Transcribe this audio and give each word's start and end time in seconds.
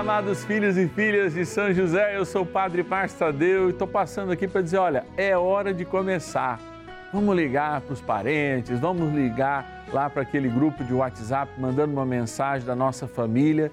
Amados 0.00 0.46
filhos 0.46 0.78
e 0.78 0.88
filhas 0.88 1.34
de 1.34 1.44
São 1.44 1.74
José, 1.74 2.16
eu 2.16 2.24
sou 2.24 2.40
o 2.40 2.46
Padre 2.46 2.82
Márcio 2.82 3.18
Tadeu 3.18 3.66
e 3.66 3.72
estou 3.72 3.86
passando 3.86 4.32
aqui 4.32 4.48
para 4.48 4.62
dizer: 4.62 4.78
olha, 4.78 5.04
é 5.14 5.36
hora 5.36 5.74
de 5.74 5.84
começar. 5.84 6.58
Vamos 7.12 7.36
ligar 7.36 7.82
para 7.82 7.92
os 7.92 8.00
parentes, 8.00 8.80
vamos 8.80 9.12
ligar 9.14 9.84
lá 9.92 10.08
para 10.08 10.22
aquele 10.22 10.48
grupo 10.48 10.82
de 10.82 10.94
WhatsApp 10.94 11.52
mandando 11.60 11.92
uma 11.92 12.06
mensagem 12.06 12.66
da 12.66 12.74
nossa 12.74 13.06
família. 13.06 13.70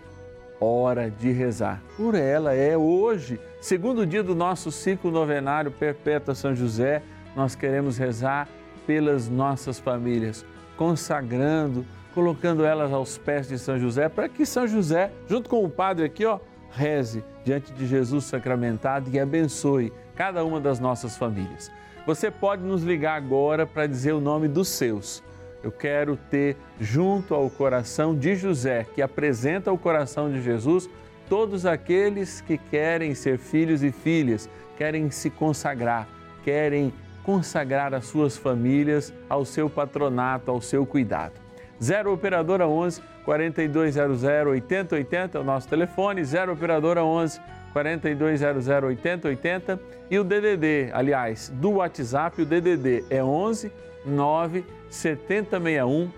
Hora 0.60 1.10
de 1.10 1.32
rezar. 1.32 1.82
Por 1.96 2.14
ela 2.14 2.54
é 2.54 2.76
hoje, 2.76 3.40
segundo 3.62 4.06
dia 4.06 4.22
do 4.22 4.36
nosso 4.36 4.70
ciclo 4.70 5.10
novenário 5.10 5.72
Perpétua 5.72 6.36
São 6.36 6.54
José, 6.54 7.02
nós 7.38 7.56
queremos 7.56 7.98
rezar 7.98 8.50
pelas 8.86 9.30
nossas 9.30 9.80
famílias, 9.80 10.46
consagrando 10.76 11.86
colocando 12.18 12.66
elas 12.66 12.92
aos 12.92 13.16
pés 13.16 13.48
de 13.48 13.60
São 13.60 13.78
José, 13.78 14.10
para 14.10 14.28
que 14.28 14.44
São 14.44 14.68
José, 14.68 15.12
junto 15.30 15.48
com 15.48 15.64
o 15.64 15.70
padre 15.70 16.04
aqui, 16.04 16.26
ó, 16.26 16.40
reze 16.72 17.24
diante 17.46 17.72
de 17.72 17.86
Jesus 17.86 18.26
sacramentado 18.26 19.08
e 19.14 19.20
abençoe 19.20 19.94
cada 20.16 20.44
uma 20.44 20.60
das 20.60 20.80
nossas 20.80 21.16
famílias. 21.16 21.72
Você 22.08 22.32
pode 22.32 22.64
nos 22.64 22.82
ligar 22.82 23.18
agora 23.18 23.68
para 23.68 23.86
dizer 23.86 24.14
o 24.14 24.20
nome 24.20 24.48
dos 24.48 24.68
seus. 24.68 25.22
Eu 25.64 25.72
quero 25.72 26.18
ter 26.18 26.58
junto 26.82 27.36
ao 27.36 27.52
coração 27.52 28.18
de 28.18 28.34
José, 28.34 28.88
que 28.96 29.02
apresenta 29.04 29.72
o 29.72 29.78
coração 29.78 30.32
de 30.32 30.42
Jesus, 30.42 30.90
todos 31.30 31.68
aqueles 31.68 32.42
que 32.42 32.58
querem 32.58 33.14
ser 33.14 33.38
filhos 33.38 33.84
e 33.84 33.92
filhas, 33.92 34.50
querem 34.76 35.12
se 35.12 35.30
consagrar, 35.30 36.08
querem 36.44 36.92
consagrar 37.24 37.94
as 37.94 38.06
suas 38.06 38.36
famílias 38.36 39.14
ao 39.30 39.46
seu 39.46 39.70
patronato, 39.70 40.50
ao 40.50 40.60
seu 40.60 40.84
cuidado. 40.84 41.47
0 41.82 42.14
Operadora 42.14 42.68
11 42.68 43.02
4200 43.24 44.24
8080 44.24 45.38
é 45.38 45.42
o 45.42 45.44
nosso 45.44 45.68
telefone, 45.68 46.24
0 46.24 46.54
Operadora 46.54 47.04
11 47.04 47.40
4200 47.74 48.68
8080 48.68 49.80
e 50.10 50.18
o 50.18 50.24
DDD, 50.24 50.90
aliás, 50.94 51.50
do 51.50 51.74
WhatsApp, 51.74 52.42
o 52.42 52.46
DDD 52.46 53.06
é 53.10 53.24
11 53.24 53.72
9 54.06 54.66
7061 54.90 56.10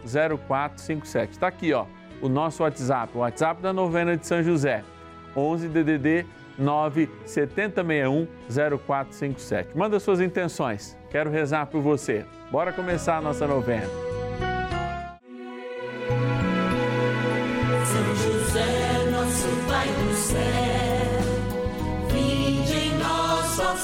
0457. 0.47 1.31
Está 1.33 1.47
aqui, 1.47 1.73
ó, 1.73 1.85
o 2.21 2.29
nosso 2.29 2.63
WhatsApp, 2.63 3.11
o 3.15 3.19
WhatsApp 3.19 3.61
da 3.61 3.73
novena 3.73 4.15
de 4.15 4.25
São 4.25 4.43
José, 4.43 4.83
11 5.35 5.67
DDD 5.67 6.25
9 6.57 7.09
7061 7.25 8.27
0457. 8.85 9.77
Manda 9.77 9.99
suas 9.99 10.21
intenções, 10.21 10.97
quero 11.09 11.29
rezar 11.29 11.65
por 11.65 11.81
você. 11.81 12.25
Bora 12.51 12.71
começar 12.71 13.17
a 13.17 13.21
nossa 13.21 13.47
novena. 13.47 14.08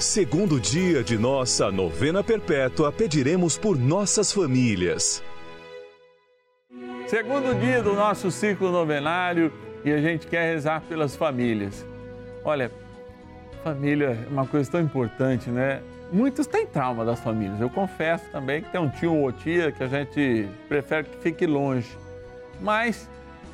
segundo 0.00 0.58
dia 0.58 1.04
de 1.04 1.18
nossa 1.18 1.70
novena 1.70 2.24
perpétua, 2.24 2.90
pediremos 2.90 3.58
por 3.58 3.78
nossas 3.78 4.32
famílias. 4.32 5.22
Segundo 7.06 7.54
dia 7.60 7.82
do 7.82 7.92
nosso 7.92 8.30
ciclo 8.30 8.70
novenário 8.70 9.52
e 9.84 9.92
a 9.92 9.98
gente 9.98 10.26
quer 10.26 10.54
rezar 10.54 10.80
pelas 10.82 11.14
famílias. 11.14 11.84
Olha, 12.44 12.70
família 13.62 14.26
é 14.26 14.32
uma 14.32 14.46
coisa 14.46 14.70
tão 14.70 14.80
importante, 14.80 15.50
né? 15.50 15.82
Muitos 16.10 16.46
têm 16.46 16.66
trauma 16.66 17.04
das 17.04 17.20
famílias. 17.20 17.60
Eu 17.60 17.68
confesso 17.68 18.24
também 18.30 18.62
que 18.62 18.70
tem 18.70 18.80
um 18.80 18.88
tio 18.88 19.14
ou 19.14 19.30
tia 19.30 19.70
que 19.70 19.82
a 19.82 19.86
gente 19.86 20.48
prefere 20.68 21.08
que 21.08 21.18
fique 21.18 21.46
longe. 21.46 21.90
Mas 22.60 23.08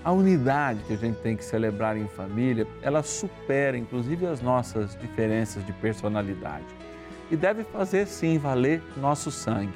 a 0.04 0.12
unidade 0.12 0.82
que 0.84 0.92
a 0.92 0.96
gente 0.96 1.18
tem 1.18 1.36
que 1.36 1.44
celebrar 1.44 1.96
em 1.96 2.06
família, 2.08 2.66
ela 2.80 3.02
supera 3.02 3.76
inclusive 3.76 4.26
as 4.26 4.40
nossas 4.40 4.96
diferenças 4.96 5.64
de 5.66 5.72
personalidade. 5.72 6.64
E 7.30 7.36
deve 7.36 7.64
fazer 7.64 8.06
sim 8.06 8.38
valer 8.38 8.82
nosso 8.96 9.30
sangue. 9.30 9.74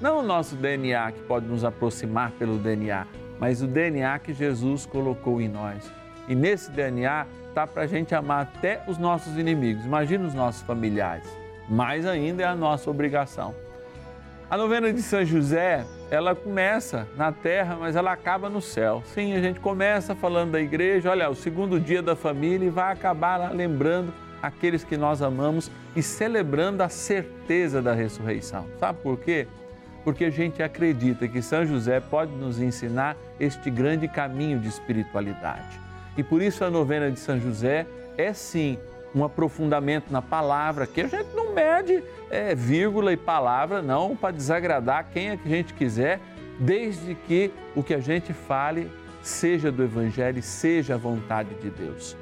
Não 0.00 0.18
o 0.18 0.22
nosso 0.22 0.56
DNA 0.56 1.12
que 1.12 1.20
pode 1.22 1.46
nos 1.46 1.64
aproximar 1.64 2.30
pelo 2.32 2.58
DNA, 2.58 3.06
mas 3.38 3.62
o 3.62 3.66
DNA 3.66 4.18
que 4.18 4.32
Jesus 4.32 4.86
colocou 4.86 5.40
em 5.40 5.48
nós. 5.48 5.90
E 6.28 6.34
nesse 6.34 6.70
DNA 6.70 7.26
está 7.48 7.66
para 7.66 7.82
a 7.82 7.86
gente 7.86 8.14
amar 8.14 8.42
até 8.42 8.82
os 8.86 8.98
nossos 8.98 9.36
inimigos. 9.36 9.84
Imagina 9.84 10.26
os 10.26 10.34
nossos 10.34 10.62
familiares. 10.62 11.26
Mais 11.68 12.06
ainda 12.06 12.42
é 12.42 12.46
a 12.46 12.54
nossa 12.54 12.90
obrigação. 12.90 13.54
A 14.48 14.56
novena 14.56 14.92
de 14.92 15.02
São 15.02 15.24
José 15.24 15.84
ela 16.10 16.34
começa 16.34 17.06
na 17.16 17.30
terra, 17.30 17.76
mas 17.78 17.94
ela 17.94 18.12
acaba 18.12 18.50
no 18.50 18.60
céu. 18.60 19.02
Sim, 19.06 19.34
a 19.34 19.40
gente 19.40 19.60
começa 19.60 20.14
falando 20.14 20.50
da 20.50 20.60
igreja, 20.60 21.10
olha, 21.10 21.30
o 21.30 21.34
segundo 21.36 21.78
dia 21.78 22.02
da 22.02 22.16
família 22.16 22.66
e 22.66 22.70
vai 22.70 22.92
acabar 22.92 23.54
lembrando 23.54 24.12
aqueles 24.42 24.82
que 24.82 24.96
nós 24.96 25.22
amamos 25.22 25.70
e 25.94 26.02
celebrando 26.02 26.82
a 26.82 26.88
certeza 26.88 27.80
da 27.80 27.92
ressurreição. 27.94 28.66
Sabe 28.78 28.98
por 29.02 29.18
quê? 29.18 29.46
Porque 30.02 30.24
a 30.24 30.30
gente 30.30 30.62
acredita 30.62 31.28
que 31.28 31.40
São 31.40 31.64
José 31.64 32.00
pode 32.00 32.32
nos 32.32 32.60
ensinar 32.60 33.16
este 33.38 33.70
grande 33.70 34.08
caminho 34.08 34.58
de 34.58 34.68
espiritualidade. 34.68 35.78
E 36.16 36.24
por 36.24 36.42
isso 36.42 36.64
a 36.64 36.70
novena 36.70 37.10
de 37.10 37.20
São 37.20 37.38
José 37.38 37.86
é 38.16 38.32
sim 38.32 38.78
um 39.14 39.24
aprofundamento 39.24 40.10
na 40.10 40.22
palavra, 40.22 40.86
que 40.86 41.00
a 41.00 41.06
gente 41.06 41.34
não 41.34 41.52
mede 41.52 42.02
é, 42.30 42.54
vírgula 42.54 43.12
e 43.12 43.16
palavra, 43.16 43.82
não, 43.82 44.14
para 44.14 44.32
desagradar 44.32 45.08
quem 45.12 45.30
é 45.30 45.36
que 45.36 45.46
a 45.46 45.56
gente 45.56 45.74
quiser, 45.74 46.20
desde 46.58 47.14
que 47.14 47.50
o 47.74 47.82
que 47.82 47.94
a 47.94 48.00
gente 48.00 48.32
fale 48.32 48.90
seja 49.22 49.70
do 49.70 49.82
Evangelho 49.82 50.38
e 50.38 50.42
seja 50.42 50.94
a 50.94 50.98
vontade 50.98 51.54
de 51.56 51.70
Deus. 51.70 52.16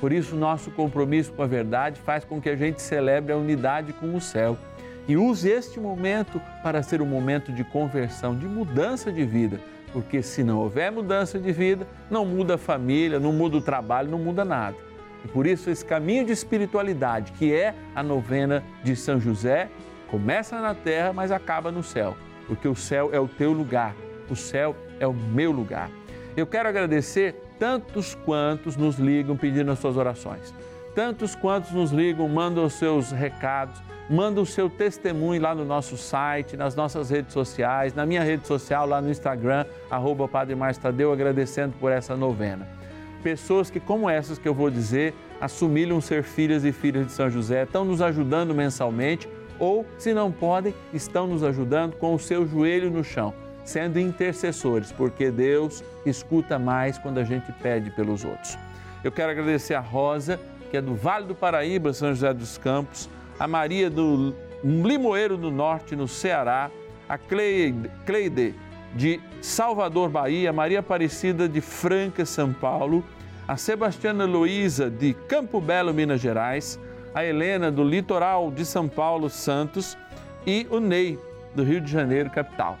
Por 0.00 0.12
isso, 0.12 0.34
nosso 0.34 0.70
compromisso 0.70 1.32
com 1.32 1.42
a 1.42 1.46
verdade 1.46 2.00
faz 2.00 2.24
com 2.24 2.40
que 2.40 2.48
a 2.48 2.56
gente 2.56 2.80
celebre 2.80 3.32
a 3.32 3.36
unidade 3.36 3.92
com 3.92 4.14
o 4.14 4.20
céu 4.20 4.56
e 5.06 5.16
use 5.16 5.48
este 5.48 5.78
momento 5.78 6.40
para 6.62 6.82
ser 6.82 7.02
um 7.02 7.06
momento 7.06 7.52
de 7.52 7.64
conversão, 7.64 8.34
de 8.34 8.46
mudança 8.46 9.12
de 9.12 9.24
vida, 9.24 9.60
porque 9.92 10.22
se 10.22 10.42
não 10.42 10.58
houver 10.58 10.90
mudança 10.90 11.38
de 11.38 11.52
vida, 11.52 11.86
não 12.10 12.24
muda 12.24 12.54
a 12.54 12.58
família, 12.58 13.18
não 13.18 13.32
muda 13.32 13.56
o 13.56 13.60
trabalho, 13.60 14.10
não 14.10 14.18
muda 14.18 14.44
nada. 14.44 14.89
E 15.24 15.28
por 15.28 15.46
isso 15.46 15.70
esse 15.70 15.84
caminho 15.84 16.24
de 16.24 16.32
espiritualidade, 16.32 17.32
que 17.32 17.52
é 17.52 17.74
a 17.94 18.02
novena 18.02 18.62
de 18.82 18.96
São 18.96 19.20
José, 19.20 19.68
começa 20.08 20.60
na 20.60 20.74
terra, 20.74 21.12
mas 21.12 21.30
acaba 21.30 21.70
no 21.70 21.82
céu, 21.82 22.16
porque 22.46 22.66
o 22.66 22.74
céu 22.74 23.10
é 23.12 23.20
o 23.20 23.28
teu 23.28 23.52
lugar, 23.52 23.94
o 24.28 24.36
céu 24.36 24.74
é 24.98 25.06
o 25.06 25.12
meu 25.12 25.52
lugar. 25.52 25.90
Eu 26.36 26.46
quero 26.46 26.68
agradecer 26.68 27.34
tantos 27.58 28.14
quantos 28.14 28.76
nos 28.76 28.98
ligam 28.98 29.36
pedindo 29.36 29.70
as 29.70 29.78
suas 29.78 29.96
orações, 29.96 30.54
tantos 30.94 31.34
quantos 31.34 31.72
nos 31.72 31.90
ligam, 31.90 32.28
mandam 32.28 32.64
os 32.64 32.74
seus 32.74 33.12
recados, 33.12 33.80
mandam 34.08 34.42
o 34.42 34.46
seu 34.46 34.68
testemunho 34.68 35.40
lá 35.40 35.54
no 35.54 35.64
nosso 35.64 35.96
site, 35.96 36.56
nas 36.56 36.74
nossas 36.74 37.10
redes 37.10 37.32
sociais, 37.32 37.94
na 37.94 38.04
minha 38.04 38.24
rede 38.24 38.46
social, 38.46 38.86
lá 38.86 39.00
no 39.00 39.08
Instagram, 39.08 39.64
arroba 39.88 40.26
Padre 40.26 40.56
Tadeu, 40.82 41.12
agradecendo 41.12 41.76
por 41.78 41.92
essa 41.92 42.16
novena. 42.16 42.66
Pessoas 43.22 43.70
que, 43.70 43.80
como 43.80 44.08
essas 44.08 44.38
que 44.38 44.48
eu 44.48 44.54
vou 44.54 44.70
dizer, 44.70 45.14
assumiram 45.40 46.00
ser 46.00 46.22
filhas 46.22 46.64
e 46.64 46.72
filhos 46.72 47.06
de 47.06 47.12
São 47.12 47.30
José, 47.30 47.64
estão 47.64 47.84
nos 47.84 48.00
ajudando 48.00 48.54
mensalmente 48.54 49.28
ou, 49.58 49.84
se 49.98 50.14
não 50.14 50.32
podem, 50.32 50.74
estão 50.92 51.26
nos 51.26 51.42
ajudando 51.42 51.96
com 51.96 52.14
o 52.14 52.18
seu 52.18 52.46
joelho 52.46 52.90
no 52.90 53.04
chão 53.04 53.34
sendo 53.70 54.00
intercessores, 54.00 54.90
porque 54.90 55.30
Deus 55.30 55.84
escuta 56.04 56.58
mais 56.58 56.98
quando 56.98 57.18
a 57.18 57.24
gente 57.24 57.52
pede 57.62 57.90
pelos 57.90 58.24
outros. 58.24 58.58
Eu 59.04 59.12
quero 59.12 59.30
agradecer 59.30 59.74
a 59.74 59.80
Rosa, 59.80 60.40
que 60.70 60.76
é 60.76 60.82
do 60.82 60.94
Vale 60.94 61.26
do 61.26 61.34
Paraíba, 61.34 61.92
São 61.92 62.08
José 62.08 62.34
dos 62.34 62.58
Campos, 62.58 63.08
a 63.38 63.46
Maria 63.46 63.88
do 63.88 64.34
Limoeiro 64.64 65.36
do 65.36 65.50
Norte, 65.50 65.94
no 65.94 66.08
Ceará, 66.08 66.70
a 67.08 67.16
Cleide, 67.16 67.90
Cleide 68.04 68.54
de 68.94 69.20
Salvador, 69.40 70.08
Bahia, 70.08 70.52
Maria 70.52 70.80
Aparecida 70.80 71.48
de 71.48 71.60
Franca, 71.60 72.24
São 72.24 72.52
Paulo, 72.52 73.04
a 73.46 73.56
Sebastiana 73.56 74.24
Luiza 74.24 74.90
de 74.90 75.14
Campo 75.14 75.60
Belo, 75.60 75.92
Minas 75.92 76.20
Gerais, 76.20 76.78
a 77.14 77.24
Helena 77.24 77.70
do 77.70 77.82
Litoral 77.82 78.50
de 78.50 78.64
São 78.64 78.88
Paulo, 78.88 79.28
Santos 79.28 79.96
e 80.46 80.66
o 80.70 80.78
Ney 80.78 81.18
do 81.54 81.64
Rio 81.64 81.80
de 81.80 81.90
Janeiro, 81.90 82.30
capital 82.30 82.78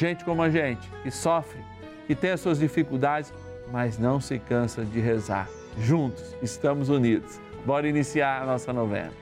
gente 0.00 0.24
como 0.24 0.42
a 0.42 0.48
gente, 0.48 0.88
que 1.02 1.10
sofre, 1.10 1.60
que 2.06 2.14
tem 2.14 2.30
as 2.30 2.40
suas 2.40 2.58
dificuldades, 2.58 3.32
mas 3.70 3.98
não 3.98 4.18
se 4.18 4.38
cansa 4.38 4.82
de 4.82 4.98
rezar. 4.98 5.48
Juntos, 5.78 6.34
estamos 6.42 6.88
unidos. 6.88 7.38
Bora 7.66 7.86
iniciar 7.86 8.42
a 8.42 8.46
nossa 8.46 8.72
novena. 8.72 9.12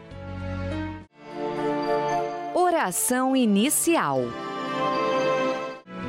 Oração 2.54 3.34
inicial. 3.34 4.20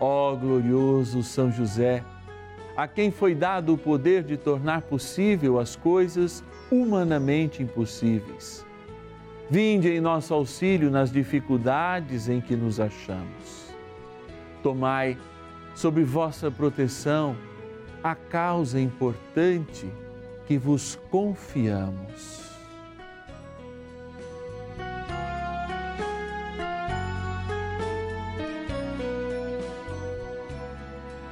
Ó 0.00 0.34
glorioso 0.34 1.22
São 1.22 1.52
José, 1.52 2.02
a 2.76 2.88
quem 2.88 3.10
foi 3.10 3.34
dado 3.34 3.74
o 3.74 3.78
poder 3.78 4.24
de 4.24 4.36
tornar 4.36 4.82
possível 4.82 5.60
as 5.60 5.76
coisas 5.76 6.42
humanamente 6.72 7.62
impossíveis 7.62 8.64
Vinde 9.50 9.88
em 9.88 10.00
nosso 10.00 10.32
auxílio 10.32 10.92
nas 10.92 11.10
dificuldades 11.10 12.28
em 12.28 12.40
que 12.40 12.54
nos 12.54 12.78
achamos. 12.78 13.74
Tomai 14.62 15.18
sob 15.74 16.04
vossa 16.04 16.52
proteção 16.52 17.36
a 18.00 18.14
causa 18.14 18.80
importante 18.80 19.90
que 20.46 20.56
vos 20.56 20.96
confiamos. 21.10 22.49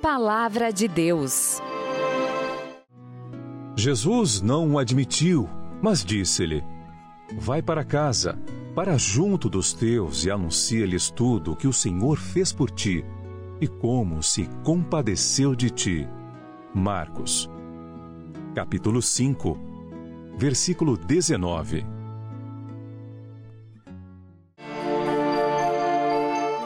Palavra 0.00 0.72
de 0.72 0.88
Deus. 0.88 1.60
Jesus 3.76 4.40
não 4.40 4.72
o 4.72 4.78
admitiu, 4.78 5.46
mas 5.82 6.02
disse-lhe: 6.02 6.64
Vai 7.38 7.60
para 7.60 7.84
casa 7.84 8.38
para 8.74 8.96
junto 8.96 9.50
dos 9.50 9.74
teus 9.74 10.24
e 10.24 10.30
anuncia-lhes 10.30 11.10
tudo 11.10 11.52
o 11.52 11.56
que 11.56 11.68
o 11.68 11.72
Senhor 11.72 12.16
fez 12.16 12.50
por 12.50 12.70
ti 12.70 13.04
e 13.60 13.68
como 13.68 14.22
se 14.22 14.48
compadeceu 14.64 15.54
de 15.54 15.68
ti. 15.68 16.08
Marcos, 16.74 17.50
capítulo 18.54 19.02
5, 19.02 19.58
versículo 20.38 20.96
19. 20.96 21.84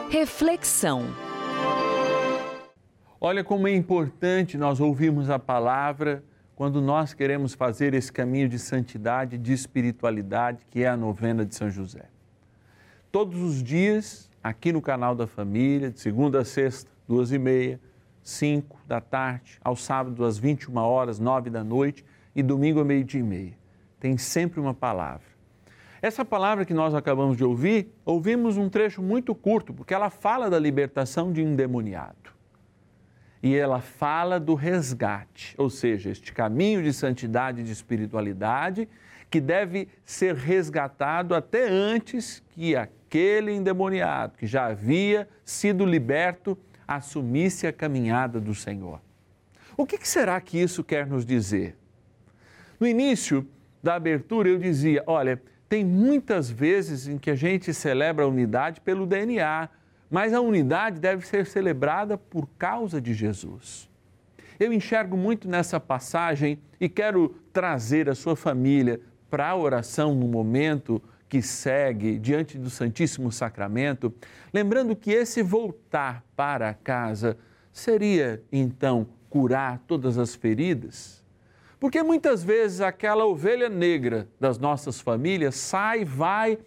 Reflexão. 0.09 1.24
Olha 3.27 3.43
como 3.43 3.67
é 3.67 3.73
importante 3.73 4.55
nós 4.55 4.79
ouvirmos 4.79 5.31
a 5.31 5.39
palavra 5.39 6.23
quando 6.55 6.79
nós 6.79 7.11
queremos 7.11 7.55
fazer 7.55 7.95
esse 7.95 8.13
caminho 8.13 8.47
de 8.47 8.59
santidade, 8.59 9.35
de 9.35 9.51
espiritualidade, 9.51 10.59
que 10.69 10.83
é 10.83 10.87
a 10.87 10.95
novena 10.95 11.43
de 11.43 11.55
São 11.55 11.67
José. 11.71 12.03
Todos 13.11 13.41
os 13.41 13.63
dias, 13.63 14.29
aqui 14.43 14.71
no 14.71 14.79
canal 14.79 15.15
da 15.15 15.25
família, 15.25 15.89
de 15.89 15.99
segunda 15.99 16.41
a 16.41 16.45
sexta, 16.45 16.91
duas 17.07 17.31
e 17.31 17.39
meia, 17.39 17.79
cinco 18.21 18.77
da 18.85 19.01
tarde, 19.01 19.57
ao 19.63 19.75
sábado 19.75 20.23
às 20.23 20.37
21 20.37 20.77
horas, 20.77 21.19
nove 21.19 21.49
da 21.49 21.63
noite 21.63 22.05
e 22.35 22.43
domingo 22.43 22.79
a 22.79 22.85
meio-dia 22.85 23.21
e 23.21 23.23
meia. 23.23 23.57
Tem 23.99 24.19
sempre 24.19 24.59
uma 24.59 24.75
palavra. 24.75 25.25
Essa 25.99 26.23
palavra 26.23 26.63
que 26.63 26.75
nós 26.75 26.93
acabamos 26.93 27.37
de 27.37 27.43
ouvir, 27.43 27.91
ouvimos 28.05 28.55
um 28.55 28.69
trecho 28.69 29.01
muito 29.01 29.33
curto, 29.33 29.73
porque 29.73 29.95
ela 29.95 30.11
fala 30.11 30.47
da 30.47 30.59
libertação 30.59 31.33
de 31.33 31.41
um 31.41 31.53
endemoniado 31.53 32.34
e 33.45 33.55
ela 33.55 33.79
fala 33.79 34.39
do 34.39 34.55
resgate, 34.55 35.53
ou 35.55 35.69
seja, 35.69 36.09
este 36.09 36.33
caminho 36.33 36.81
de 36.81 36.91
santidade 36.91 37.61
e 37.61 37.63
de 37.63 37.71
espiritualidade 37.71 38.89
que 39.29 39.39
deve 39.39 39.87
ser 40.03 40.33
resgatado 40.33 41.35
até 41.35 41.69
antes 41.69 42.41
que 42.49 42.75
aquele 42.75 43.51
endemoniado 43.51 44.35
que 44.35 44.47
já 44.47 44.65
havia 44.65 45.29
sido 45.43 45.85
liberto 45.85 46.57
assumisse 46.87 47.67
a 47.67 47.71
caminhada 47.71 48.39
do 48.39 48.55
Senhor. 48.55 48.99
O 49.77 49.85
que 49.85 49.99
será 50.07 50.41
que 50.41 50.59
isso 50.59 50.83
quer 50.83 51.05
nos 51.05 51.23
dizer? 51.23 51.77
No 52.79 52.87
início 52.87 53.47
da 53.83 53.93
abertura 53.93 54.49
eu 54.49 54.57
dizia: 54.57 55.03
olha, 55.05 55.39
tem 55.69 55.85
muitas 55.85 56.49
vezes 56.49 57.07
em 57.07 57.19
que 57.19 57.29
a 57.29 57.35
gente 57.35 57.71
celebra 57.75 58.25
a 58.25 58.27
unidade 58.27 58.81
pelo 58.81 59.05
DNA, 59.05 59.69
mas 60.09 60.33
a 60.33 60.41
unidade 60.41 60.99
deve 60.99 61.25
ser 61.25 61.45
celebrada 61.45 62.17
por 62.17 62.47
causa 62.57 63.01
de 63.01 63.13
Jesus. 63.13 63.89
Eu 64.59 64.71
enxergo 64.71 65.17
muito 65.17 65.47
nessa 65.49 65.79
passagem 65.79 66.59
e 66.79 66.87
quero 66.87 67.35
trazer 67.51 68.09
a 68.09 68.15
sua 68.15 68.35
família 68.35 69.01
para 69.29 69.49
a 69.49 69.55
oração 69.55 70.15
no 70.15 70.27
momento 70.27 71.01
que 71.27 71.41
segue 71.41 72.17
diante 72.17 72.57
do 72.57 72.69
Santíssimo 72.69 73.31
Sacramento, 73.31 74.13
lembrando 74.53 74.95
que 74.95 75.11
esse 75.11 75.41
voltar 75.41 76.23
para 76.35 76.73
casa 76.73 77.37
seria 77.73 78.41
então 78.51 79.07
curar 79.29 79.79
todas 79.87 80.17
as 80.17 80.35
feridas? 80.35 81.23
Porque 81.79 82.01
muitas 82.01 82.43
vezes 82.43 82.79
aquela 82.79 83.25
ovelha 83.25 83.67
negra 83.67 84.29
das 84.39 84.57
nossas 84.57 85.01
famílias 85.01 85.55
sai, 85.55 86.05
vai, 86.05 86.57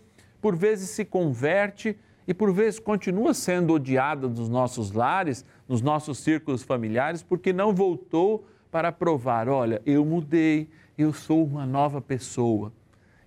por 0.40 0.54
vezes 0.54 0.90
se 0.90 1.04
converte 1.04 1.98
e 2.28 2.34
por 2.34 2.52
vezes 2.52 2.78
continua 2.78 3.32
sendo 3.32 3.72
odiada 3.72 4.28
dos 4.28 4.50
nossos 4.50 4.92
lares, 4.92 5.46
nos 5.66 5.80
nossos 5.80 6.18
círculos 6.18 6.62
familiares, 6.62 7.22
porque 7.22 7.54
não 7.54 7.74
voltou 7.74 8.46
para 8.70 8.92
provar: 8.92 9.48
olha, 9.48 9.80
eu 9.86 10.04
mudei, 10.04 10.68
eu 10.98 11.10
sou 11.10 11.42
uma 11.42 11.64
nova 11.64 12.02
pessoa. 12.02 12.70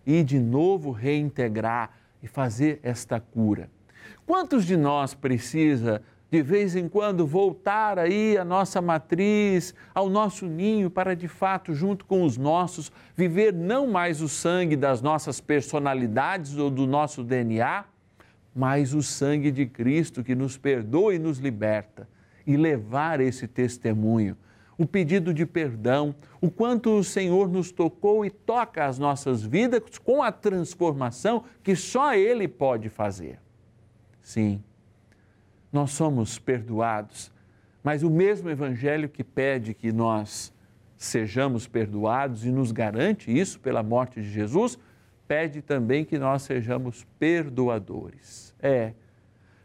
E 0.06 0.24
de 0.24 0.40
novo 0.40 0.92
reintegrar 0.92 1.90
e 2.22 2.28
fazer 2.28 2.80
esta 2.84 3.20
cura. 3.20 3.72
Quantos 4.24 4.66
de 4.66 4.78
nós 4.78 5.16
precisa 5.16 6.04
de 6.30 6.42
vez 6.44 6.76
em 6.76 6.88
quando 6.88 7.26
voltar 7.26 7.98
aí 7.98 8.38
à 8.38 8.46
nossa 8.46 8.82
matriz, 8.82 9.74
ao 9.94 10.10
nosso 10.10 10.46
ninho, 10.46 10.90
para 10.90 11.16
de 11.16 11.28
fato, 11.28 11.74
junto 11.74 12.06
com 12.06 12.24
os 12.24 12.38
nossos, 12.38 12.92
viver 13.16 13.52
não 13.52 13.88
mais 13.88 14.22
o 14.22 14.30
sangue 14.30 14.76
das 14.76 15.02
nossas 15.02 15.42
personalidades 15.42 16.56
ou 16.56 16.70
do 16.70 16.88
nosso 16.88 17.24
DNA, 17.24 17.84
mas 18.54 18.94
o 18.94 19.02
sangue 19.02 19.52
de 19.52 19.66
Cristo 19.66 20.24
que 20.24 20.36
nos 20.36 20.58
perdoa 20.58 21.16
e 21.16 21.20
nos 21.20 21.40
liberta, 21.40 22.08
e 22.46 22.58
levar 22.58 23.20
esse 23.20 23.48
testemunho, 23.48 24.36
o 24.78 24.86
pedido 24.86 25.34
de 25.34 25.46
perdão, 25.46 26.16
o 26.40 26.50
quanto 26.50 26.98
o 26.98 27.04
Senhor 27.04 27.48
nos 27.48 27.72
tocou 27.72 28.26
e 28.26 28.32
toca 28.32 28.86
as 28.86 28.98
nossas 28.98 29.44
vidas 29.44 29.98
com 30.00 30.24
a 30.24 30.32
transformação 30.32 31.44
que 31.62 31.76
só 31.76 32.16
Ele 32.16 32.48
pode 32.48 32.90
fazer. 32.90 33.40
Sim 34.22 34.62
nós 35.72 35.92
somos 35.92 36.38
perdoados, 36.38 37.32
mas 37.84 38.04
o 38.04 38.10
mesmo 38.10 38.50
Evangelho 38.50 39.08
que 39.08 39.24
pede 39.24 39.74
que 39.74 39.92
nós 39.92 40.54
sejamos 40.98 41.66
perdoados 41.66 42.46
e 42.46 42.52
nos 42.52 42.72
garante 42.72 43.32
isso 43.32 43.60
pela 43.60 43.82
morte 43.82 44.22
de 44.22 44.30
Jesus, 44.30 44.78
pede 45.32 45.62
também 45.62 46.04
que 46.04 46.20
nós 46.20 46.42
sejamos 46.42 47.08
perdoadores. 47.18 48.54
É, 48.62 48.92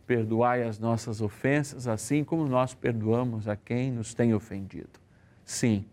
perdoai 0.07 0.63
as 0.63 0.79
nossas 0.79 1.21
ofensas, 1.21 1.89
assim 1.89 2.23
como 2.23 2.47
nós 2.47 2.73
perdoamos 2.73 3.49
a 3.49 3.57
quem 3.57 3.91
nos 3.91 4.15
tem 4.15 4.33
ofendido. 4.33 5.01
Sim, 5.45 5.85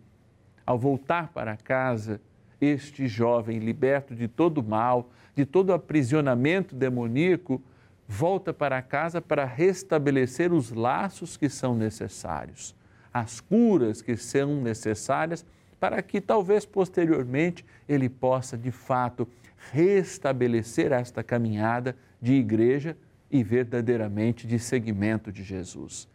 ao 0.63 0.77
voltar 0.77 1.29
para 1.29 1.57
casa, 1.57 2.21
este 2.61 3.07
jovem, 3.07 3.57
liberto 3.57 4.13
de 4.13 4.27
todo 4.27 4.61
mal, 4.61 5.09
de 5.35 5.43
todo 5.43 5.73
aprisionamento 5.73 6.75
demoníaco, 6.75 7.59
volta 8.07 8.53
para 8.53 8.79
casa 8.79 9.19
para 9.19 9.43
restabelecer 9.43 10.53
os 10.53 10.69
laços 10.69 11.35
que 11.35 11.49
são 11.49 11.73
necessários, 11.73 12.75
as 13.11 13.41
curas 13.41 14.03
que 14.03 14.15
são 14.17 14.61
necessárias 14.61 15.43
para 15.79 15.99
que 16.03 16.21
talvez 16.21 16.63
posteriormente 16.63 17.65
ele 17.89 18.07
possa 18.07 18.55
de 18.55 18.69
fato 18.69 19.27
restabelecer 19.71 20.91
esta 20.91 21.23
caminhada 21.23 21.95
de 22.21 22.33
igreja 22.33 22.97
e 23.29 23.43
verdadeiramente 23.43 24.45
de 24.45 24.59
seguimento 24.59 25.31
de 25.31 25.43
Jesus. 25.43 26.07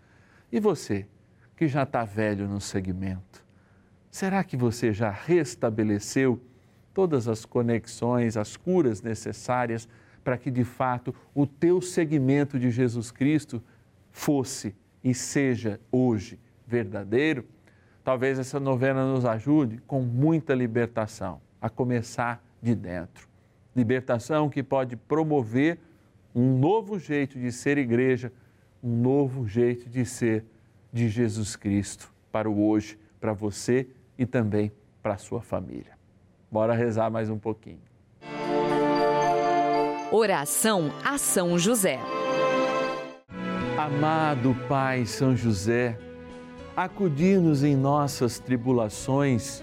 E 0.50 0.60
você, 0.60 1.06
que 1.56 1.66
já 1.66 1.82
está 1.82 2.04
velho 2.04 2.46
no 2.46 2.60
segmento, 2.60 3.44
será 4.10 4.42
que 4.44 4.56
você 4.56 4.92
já 4.92 5.10
restabeleceu 5.10 6.40
todas 6.94 7.28
as 7.28 7.44
conexões, 7.44 8.36
as 8.36 8.56
curas 8.56 9.02
necessárias? 9.02 9.88
para 10.28 10.36
que 10.36 10.50
de 10.50 10.62
fato 10.62 11.14
o 11.34 11.46
teu 11.46 11.80
seguimento 11.80 12.58
de 12.58 12.70
Jesus 12.70 13.10
Cristo 13.10 13.62
fosse 14.10 14.76
e 15.02 15.14
seja 15.14 15.80
hoje 15.90 16.38
verdadeiro, 16.66 17.46
talvez 18.04 18.38
essa 18.38 18.60
novena 18.60 19.10
nos 19.10 19.24
ajude 19.24 19.80
com 19.86 20.02
muita 20.02 20.54
libertação, 20.54 21.40
a 21.58 21.70
começar 21.70 22.44
de 22.60 22.74
dentro. 22.74 23.26
Libertação 23.74 24.48
que 24.48 24.62
pode 24.62 24.96
promover 24.96 25.78
um 26.34 26.58
novo 26.58 26.98
jeito 26.98 27.38
de 27.38 27.50
ser 27.50 27.78
igreja, 27.78 28.32
um 28.82 29.00
novo 29.00 29.46
jeito 29.46 29.88
de 29.88 30.04
ser 30.04 30.44
de 30.92 31.08
Jesus 31.08 31.56
Cristo 31.56 32.12
para 32.30 32.48
o 32.48 32.68
hoje, 32.68 32.98
para 33.20 33.32
você 33.32 33.88
e 34.16 34.24
também 34.24 34.72
para 35.02 35.14
a 35.14 35.18
sua 35.18 35.40
família. 35.40 35.98
Bora 36.50 36.74
rezar 36.74 37.10
mais 37.10 37.28
um 37.28 37.38
pouquinho. 37.38 37.80
Oração 40.10 40.90
a 41.04 41.18
São 41.18 41.58
José. 41.58 41.98
Amado 43.76 44.56
Pai 44.68 45.04
São 45.06 45.36
José, 45.36 45.98
acudir-nos 46.76 47.62
em 47.62 47.76
nossas 47.76 48.38
tribulações 48.38 49.62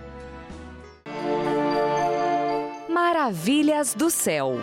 Maravilhas 2.91 3.93
do 3.93 4.11
céu. 4.11 4.55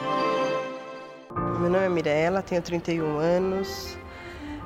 Meu 1.59 1.71
nome 1.71 1.87
é 1.87 1.89
Mirella, 1.89 2.43
tenho 2.43 2.61
31 2.61 3.19
anos. 3.19 3.97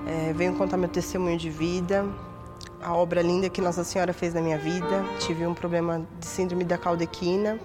É, 0.05 0.33
venho 0.33 0.57
contar 0.57 0.77
meu 0.77 0.89
testemunho 0.89 1.39
de 1.39 1.49
vida, 1.49 2.05
a 2.83 2.93
obra 2.93 3.23
linda 3.23 3.49
que 3.49 3.61
Nossa 3.61 3.85
Senhora 3.85 4.13
fez 4.13 4.35
na 4.35 4.41
minha 4.41 4.59
vida. 4.59 5.05
Tive 5.21 5.47
um 5.47 5.55
problema 5.55 6.05
de 6.19 6.27
síndrome 6.27 6.65
da 6.65 6.77
caldequina. 6.77 7.57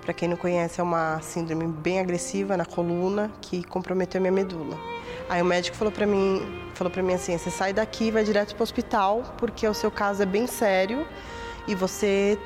Para 0.00 0.12
quem 0.12 0.28
não 0.28 0.36
conhece, 0.36 0.80
é 0.80 0.82
uma 0.82 1.20
síndrome 1.20 1.68
bem 1.68 2.00
agressiva 2.00 2.56
na 2.56 2.64
coluna 2.64 3.30
que 3.40 3.62
comprometeu 3.62 4.20
minha 4.20 4.32
medula. 4.32 4.76
Aí 5.28 5.40
o 5.40 5.44
médico 5.44 5.76
falou 5.76 5.92
para 5.92 6.04
mim, 6.04 6.42
falou 6.74 6.90
para 6.90 7.00
mim 7.00 7.14
assim: 7.14 7.38
"Você 7.38 7.48
sai 7.48 7.72
daqui 7.72 8.10
vai 8.10 8.24
direto 8.24 8.56
para 8.56 8.62
o 8.62 8.64
hospital, 8.64 9.22
porque 9.38 9.68
o 9.68 9.74
seu 9.74 9.90
caso 9.90 10.20
é 10.24 10.26
bem 10.26 10.48
sério 10.48 11.06
e 11.68 11.76
você 11.76 12.36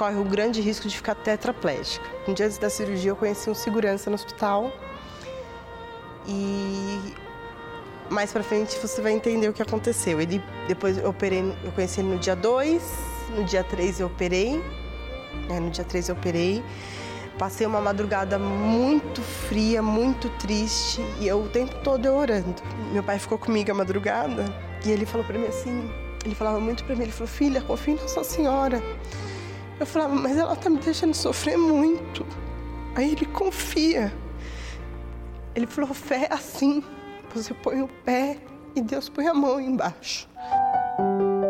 corre 0.00 0.16
o 0.16 0.24
grande 0.24 0.62
risco 0.62 0.88
de 0.88 0.96
ficar 0.96 1.14
tetraplégica". 1.14 2.06
Um 2.26 2.32
dia 2.32 2.46
antes 2.46 2.56
da 2.56 2.70
cirurgia, 2.70 3.10
eu 3.10 3.16
conheci 3.16 3.50
um 3.50 3.54
segurança 3.54 4.08
no 4.08 4.14
hospital 4.14 4.72
e 6.26 7.14
mais 8.08 8.32
para 8.32 8.42
frente 8.42 8.78
você 8.78 9.02
vai 9.02 9.12
entender 9.12 9.48
o 9.48 9.52
que 9.52 9.60
aconteceu. 9.60 10.18
Ele 10.18 10.42
depois 10.66 10.96
eu 10.96 11.10
operei, 11.10 11.54
eu 11.62 11.72
conheci 11.72 12.00
ele 12.00 12.08
no 12.08 12.18
dia 12.18 12.34
2, 12.34 12.82
no 13.36 13.44
dia 13.44 13.62
3 13.62 14.00
eu 14.00 14.06
operei. 14.06 14.62
Né, 15.48 15.60
no 15.60 15.68
dia 15.68 15.84
3 15.84 16.08
eu 16.08 16.14
operei. 16.14 16.64
Passei 17.38 17.66
uma 17.66 17.80
madrugada 17.80 18.38
muito 18.38 19.20
fria, 19.22 19.82
muito 19.82 20.28
triste, 20.30 21.00
e 21.20 21.28
eu 21.28 21.42
o 21.42 21.48
tempo 21.48 21.74
todo 21.84 22.04
eu 22.06 22.14
orando. 22.16 22.62
Meu 22.92 23.02
pai 23.02 23.18
ficou 23.18 23.38
comigo 23.38 23.70
a 23.70 23.74
madrugada 23.74 24.44
e 24.84 24.90
ele 24.90 25.04
falou 25.04 25.26
para 25.26 25.38
mim 25.38 25.46
assim, 25.46 25.90
ele 26.24 26.34
falava 26.34 26.58
muito 26.58 26.84
para 26.84 26.96
mim, 26.96 27.02
ele 27.02 27.12
falou: 27.12 27.28
"Filha, 27.28 27.60
confia 27.60 27.94
em 27.94 27.96
Nossa 27.98 28.24
Senhora". 28.24 28.82
Eu 29.80 29.86
falava: 29.86 30.14
"Mas 30.14 30.36
ela 30.36 30.54
tá 30.54 30.70
me 30.70 30.78
deixando 30.78 31.14
sofrer 31.14 31.56
muito". 31.56 32.24
Aí 32.94 33.12
ele 33.12 33.24
confia. 33.26 34.12
Ele 35.54 35.66
falou: 35.66 35.92
"Fé 35.92 36.28
é 36.30 36.34
assim". 36.34 36.84
Você 37.34 37.54
põe 37.54 37.80
o 37.80 37.88
pé 38.04 38.38
e 38.74 38.82
Deus 38.82 39.08
põe 39.08 39.26
a 39.26 39.34
mão 39.34 39.60
embaixo. 39.60 40.28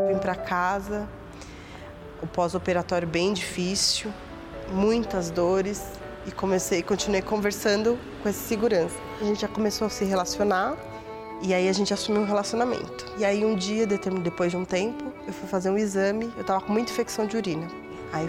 Vim 0.09 0.19
para 0.19 0.35
casa, 0.35 1.09
o 2.23 2.27
pós-operatório 2.27 3.09
bem 3.09 3.33
difícil, 3.33 4.13
muitas 4.73 5.31
dores 5.31 5.83
e 6.27 6.31
comecei, 6.31 6.83
continuei 6.83 7.23
conversando 7.23 7.99
com 8.23 8.29
esse 8.29 8.41
segurança. 8.41 8.97
A 9.21 9.25
gente 9.25 9.41
já 9.41 9.49
começou 9.49 9.87
a 9.87 9.91
se 9.91 10.05
relacionar 10.05 10.77
e 11.43 11.55
aí 11.55 11.69
a 11.69 11.73
gente 11.73 11.93
assumiu 11.95 12.23
um 12.23 12.27
relacionamento. 12.27 13.07
E 13.19 13.25
aí 13.25 13.45
um 13.45 13.55
dia, 13.55 13.87
depois 13.87 14.51
de 14.51 14.57
um 14.57 14.65
tempo, 14.65 15.03
eu 15.27 15.33
fui 15.33 15.49
fazer 15.49 15.71
um 15.71 15.79
exame, 15.79 16.31
eu 16.37 16.45
tava 16.45 16.61
com 16.61 16.73
muita 16.73 16.93
infecção 16.93 17.27
de 17.27 17.37
urina. 17.37 17.67
Aí 18.13 18.29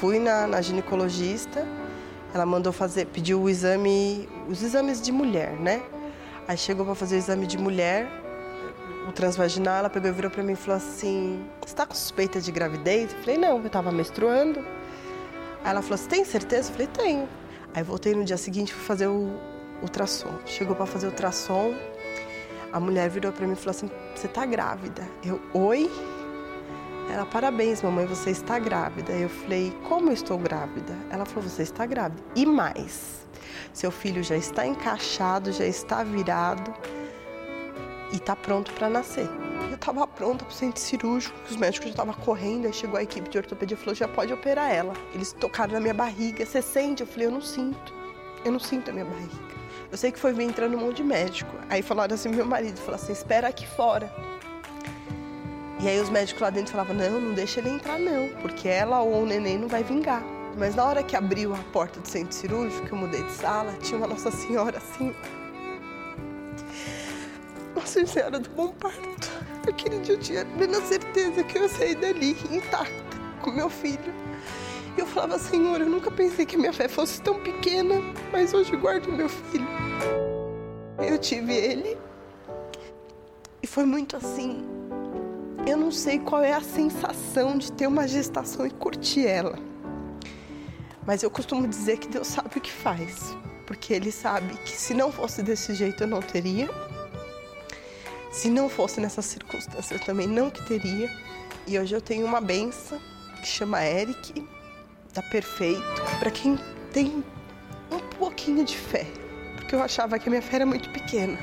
fui 0.00 0.18
na, 0.18 0.46
na 0.46 0.60
ginecologista, 0.60 1.66
ela 2.32 2.44
mandou 2.44 2.72
fazer, 2.72 3.06
pediu 3.06 3.40
o 3.42 3.48
exame, 3.48 4.28
os 4.48 4.62
exames 4.62 5.00
de 5.00 5.12
mulher, 5.12 5.52
né? 5.52 5.82
Aí 6.46 6.58
chegou 6.58 6.84
para 6.84 6.94
fazer 6.94 7.16
o 7.16 7.18
exame 7.18 7.46
de 7.46 7.56
mulher, 7.56 8.08
o 9.08 9.12
transvaginal, 9.12 9.76
ela 9.76 9.90
pegou 9.90 10.10
e 10.10 10.12
virou 10.12 10.30
para 10.30 10.42
mim 10.42 10.52
e 10.52 10.56
falou 10.56 10.76
assim: 10.76 11.44
Você 11.64 11.74
tá 11.74 11.86
com 11.86 11.94
suspeita 11.94 12.40
de 12.40 12.50
gravidez? 12.50 13.12
Eu 13.12 13.18
falei: 13.20 13.38
Não, 13.38 13.62
eu 13.62 13.70
tava 13.70 13.92
menstruando. 13.92 14.60
Aí 15.62 15.70
ela 15.70 15.82
falou: 15.82 15.96
Você 15.96 16.08
tem 16.08 16.24
certeza? 16.24 16.70
Eu 16.70 16.72
falei: 16.72 16.88
Tenho. 16.88 17.28
Aí 17.74 17.82
voltei 17.82 18.14
no 18.14 18.24
dia 18.24 18.36
seguinte 18.36 18.72
fui 18.72 18.84
fazer 18.84 19.06
o 19.06 19.38
ultrassom. 19.82 20.38
Chegou 20.46 20.74
para 20.74 20.86
fazer 20.86 21.06
o 21.06 21.10
ultrassom, 21.10 21.74
a 22.72 22.80
mulher 22.80 23.08
virou 23.08 23.32
para 23.32 23.46
mim 23.46 23.52
e 23.52 23.56
falou 23.56 23.70
assim: 23.70 23.90
Você 24.14 24.28
tá 24.28 24.44
grávida? 24.44 25.06
Eu: 25.22 25.40
Oi? 25.52 25.90
Ela: 27.14 27.24
Parabéns, 27.24 27.80
mamãe, 27.80 28.06
você 28.06 28.30
está 28.30 28.58
grávida. 28.58 29.12
Eu 29.12 29.28
falei: 29.28 29.72
Como 29.88 30.08
eu 30.08 30.12
estou 30.12 30.36
grávida? 30.36 30.92
Ela 31.10 31.24
falou: 31.24 31.48
Você 31.48 31.62
está 31.62 31.86
grávida. 31.86 32.20
E 32.34 32.44
mais? 32.44 33.24
Seu 33.72 33.92
filho 33.92 34.20
já 34.20 34.36
está 34.36 34.66
encaixado, 34.66 35.52
já 35.52 35.64
está 35.64 36.02
virado 36.02 36.74
e 38.12 38.16
está 38.16 38.34
pronto 38.34 38.72
para 38.72 38.90
nascer. 38.90 39.28
Eu 39.68 39.76
estava 39.76 40.04
pronta 40.08 40.44
para 40.44 40.52
o 40.52 40.54
centro 40.54 40.80
cirúrgico, 40.80 41.36
os 41.48 41.56
médicos 41.56 41.86
já 41.86 41.90
estavam 41.92 42.14
correndo, 42.14 42.66
aí 42.66 42.72
chegou 42.72 42.98
a 42.98 43.02
equipe 43.04 43.28
de 43.28 43.38
ortopedia 43.38 43.76
e 43.76 43.78
falou: 43.78 43.94
já 43.94 44.08
pode 44.08 44.32
operar 44.32 44.72
ela. 44.72 44.92
Eles 45.14 45.32
tocaram 45.32 45.74
na 45.74 45.80
minha 45.80 45.94
barriga, 45.94 46.44
você 46.44 46.60
sente? 46.60 47.02
Eu 47.02 47.06
falei: 47.06 47.28
eu 47.28 47.32
não 47.32 47.40
sinto, 47.40 47.94
eu 48.44 48.50
não 48.50 48.58
sinto 48.58 48.90
a 48.90 48.92
minha 48.92 49.04
barriga. 49.04 49.54
Eu 49.88 49.96
sei 49.96 50.10
que 50.10 50.18
foi 50.18 50.32
entrando 50.42 50.76
um 50.76 50.80
monte 50.80 50.96
de 50.96 51.04
médico. 51.04 51.54
Aí 51.70 51.80
falaram 51.80 52.16
assim: 52.16 52.30
meu 52.30 52.44
marido 52.44 52.76
falou 52.78 52.96
assim: 52.96 53.12
espera 53.12 53.46
aqui 53.46 53.68
fora. 53.68 54.12
E 55.84 55.86
aí 55.88 56.00
os 56.00 56.08
médicos 56.08 56.40
lá 56.40 56.48
dentro 56.48 56.72
falavam: 56.72 56.96
não, 56.96 57.20
não 57.20 57.34
deixa 57.34 57.60
ele 57.60 57.68
entrar, 57.68 57.98
não, 57.98 58.30
porque 58.40 58.66
ela 58.66 59.02
ou 59.02 59.22
o 59.22 59.26
neném 59.26 59.58
não 59.58 59.68
vai 59.68 59.84
vingar. 59.84 60.22
Mas 60.56 60.74
na 60.74 60.82
hora 60.82 61.02
que 61.02 61.14
abriu 61.14 61.54
a 61.54 61.58
porta 61.74 62.00
do 62.00 62.08
centro 62.08 62.34
cirúrgico, 62.34 62.88
eu 62.90 62.96
mudei 62.96 63.22
de 63.22 63.32
sala, 63.32 63.70
tinha 63.82 63.98
uma 63.98 64.06
Nossa 64.06 64.30
Senhora 64.30 64.78
assim. 64.78 65.14
Nossa 67.76 68.06
Senhora 68.06 68.40
do 68.40 68.48
Bom 68.48 68.68
Parto. 68.68 69.30
Aquele 69.68 69.98
dia 69.98 70.14
eu 70.14 70.20
tinha 70.20 70.46
plena 70.46 70.80
certeza 70.80 71.44
que 71.44 71.58
eu 71.58 71.62
ia 71.64 71.68
sair 71.68 71.96
dali 71.96 72.34
intacta 72.50 73.18
com 73.42 73.50
meu 73.50 73.68
filho. 73.68 74.14
E 74.96 75.00
eu 75.00 75.06
falava, 75.06 75.38
Senhor, 75.38 75.82
eu 75.82 75.90
nunca 75.90 76.10
pensei 76.10 76.46
que 76.46 76.56
minha 76.56 76.72
fé 76.72 76.88
fosse 76.88 77.20
tão 77.20 77.38
pequena, 77.40 77.96
mas 78.32 78.54
hoje 78.54 78.74
guardo 78.74 79.12
meu 79.12 79.28
filho. 79.28 79.66
Eu 80.98 81.18
tive 81.18 81.52
ele 81.52 81.98
e 83.62 83.66
foi 83.66 83.84
muito 83.84 84.16
assim. 84.16 84.73
Eu 85.66 85.78
não 85.78 85.90
sei 85.90 86.18
qual 86.18 86.42
é 86.42 86.52
a 86.52 86.60
sensação 86.60 87.56
de 87.56 87.72
ter 87.72 87.86
uma 87.86 88.06
gestação 88.06 88.66
e 88.66 88.70
curtir 88.70 89.26
ela. 89.26 89.58
Mas 91.06 91.22
eu 91.22 91.30
costumo 91.30 91.66
dizer 91.66 91.98
que 91.98 92.06
Deus 92.06 92.26
sabe 92.26 92.58
o 92.58 92.60
que 92.60 92.70
faz, 92.70 93.34
porque 93.66 93.94
Ele 93.94 94.12
sabe 94.12 94.54
que 94.58 94.72
se 94.72 94.92
não 94.92 95.10
fosse 95.10 95.42
desse 95.42 95.74
jeito 95.74 96.02
eu 96.02 96.06
não 96.06 96.20
teria, 96.20 96.68
se 98.30 98.50
não 98.50 98.68
fosse 98.68 99.00
nessa 99.00 99.22
circunstância 99.22 99.94
eu 99.94 100.00
também 100.00 100.26
não 100.26 100.50
que 100.50 100.62
teria. 100.66 101.10
E 101.66 101.78
hoje 101.78 101.94
eu 101.94 102.00
tenho 102.00 102.26
uma 102.26 102.42
benção 102.42 103.00
que 103.40 103.46
chama 103.46 103.82
Eric, 103.82 104.46
tá 105.14 105.22
perfeito, 105.22 105.82
para 106.18 106.30
quem 106.30 106.58
tem 106.92 107.24
um 107.90 107.98
pouquinho 108.18 108.66
de 108.66 108.76
fé, 108.76 109.06
porque 109.56 109.74
eu 109.74 109.82
achava 109.82 110.18
que 110.18 110.28
a 110.28 110.30
minha 110.30 110.42
fé 110.42 110.56
era 110.56 110.66
muito 110.66 110.90
pequena. 110.90 111.38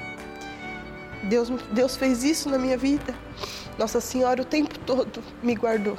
Deus, 1.23 1.49
Deus 1.71 1.95
fez 1.95 2.23
isso 2.23 2.49
na 2.49 2.59
minha 2.59 2.77
vida. 2.77 3.15
Nossa 3.77 3.99
Senhora 3.99 4.41
o 4.41 4.45
tempo 4.45 4.77
todo 4.79 5.23
me 5.41 5.55
guardou. 5.55 5.97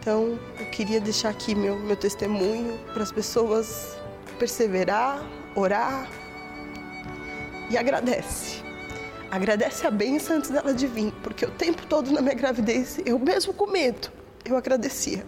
Então, 0.00 0.38
eu 0.58 0.66
queria 0.66 1.00
deixar 1.00 1.28
aqui 1.28 1.54
meu, 1.54 1.78
meu 1.78 1.96
testemunho 1.96 2.76
para 2.92 3.04
as 3.04 3.12
pessoas 3.12 3.96
perseverar, 4.36 5.24
orar 5.54 6.08
e 7.70 7.76
agradece. 7.78 8.60
Agradece 9.30 9.86
a 9.86 9.90
bênção 9.90 10.36
antes 10.36 10.50
dela 10.50 10.74
de 10.74 10.88
vir, 10.88 11.12
porque 11.22 11.44
o 11.44 11.50
tempo 11.52 11.86
todo 11.86 12.10
na 12.10 12.20
minha 12.20 12.34
gravidez, 12.34 12.98
eu 13.06 13.18
mesmo 13.18 13.54
com 13.54 13.70
medo, 13.70 14.10
eu 14.44 14.56
agradecia. 14.56 15.24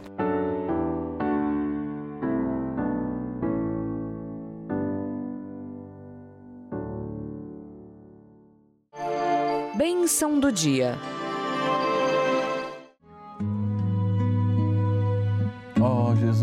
Bênção 9.77 10.39
do 10.41 10.51
dia. 10.51 10.99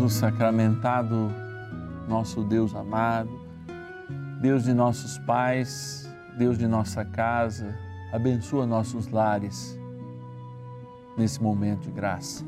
Jesus 0.02 0.14
sacramentado, 0.14 1.30
nosso 2.08 2.42
Deus 2.42 2.74
amado, 2.74 3.30
Deus 4.40 4.64
de 4.64 4.74
nossos 4.74 5.16
pais, 5.18 6.12
Deus 6.36 6.58
de 6.58 6.66
nossa 6.66 7.04
casa, 7.04 7.72
abençoa 8.12 8.66
nossos 8.66 9.06
lares 9.06 9.78
nesse 11.16 11.40
momento 11.40 11.82
de 11.82 11.92
graça. 11.92 12.44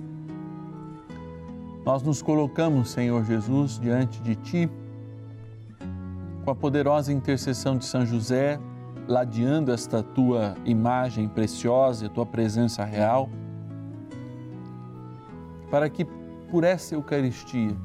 Nós 1.87 2.03
nos 2.03 2.21
colocamos, 2.21 2.91
Senhor 2.91 3.25
Jesus, 3.25 3.79
diante 3.79 4.21
de 4.21 4.35
Ti, 4.35 4.71
com 6.45 6.51
a 6.51 6.57
poderosa 6.57 7.13
intercessão 7.13 7.79
de 7.79 7.85
São 7.85 8.05
José, 8.05 8.59
ladeando 9.07 9.71
esta 9.71 10.03
Tua 10.03 10.57
imagem 10.65 11.29
preciosa, 11.29 12.07
a 12.07 12.09
Tua 12.09 12.27
presença 12.27 12.85
real, 12.85 13.31
para 15.71 15.89
que 15.89 16.05
por 16.51 16.65
essa 16.65 16.95
Eucaristia, 16.95 17.77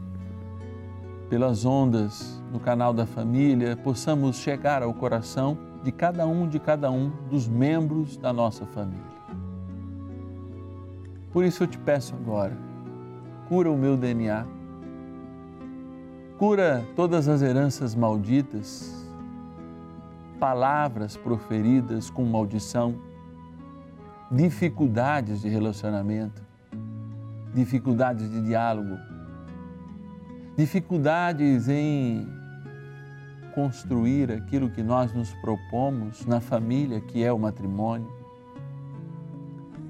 pelas 1.30 1.65
ondas 1.65 2.41
no 2.52 2.60
canal 2.60 2.93
da 2.93 3.06
família, 3.06 3.78
possamos 3.78 4.38
chegar 4.38 4.82
ao 4.82 4.93
coração 4.93 5.58
de 5.84 5.91
cada 5.91 6.26
um, 6.26 6.48
de 6.48 6.60
cada 6.60 6.91
um 6.91 7.10
dos 7.30 7.48
membros 7.48 8.17
da 8.17 8.34
nossa 8.34 8.65
família. 8.65 9.19
Por 11.32 11.45
isso 11.45 11.63
eu 11.63 11.67
te 11.67 11.78
peço 11.78 12.15
agora, 12.15 12.58
cura 13.48 13.72
o 13.72 13.78
meu 13.78 13.95
DNA, 13.95 14.45
cura 16.38 16.86
todas 16.95 17.28
as 17.28 17.41
heranças 17.41 17.93
malditas, 17.93 19.08
palavras 20.39 21.15
proferidas 21.15 22.10
com 22.10 22.26
maldição, 22.26 22.95
dificuldades 24.32 25.41
de 25.41 25.50
relacionamento 25.50 26.48
dificuldades 27.53 28.29
de 28.29 28.41
diálogo, 28.41 28.97
dificuldades 30.55 31.67
em 31.67 32.27
construir 33.53 34.31
aquilo 34.31 34.69
que 34.69 34.83
nós 34.83 35.13
nos 35.13 35.33
propomos 35.35 36.25
na 36.25 36.39
família, 36.39 37.01
que 37.01 37.23
é 37.23 37.31
o 37.31 37.39
matrimônio, 37.39 38.12